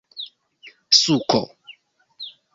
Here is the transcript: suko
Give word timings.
suko 0.99 1.41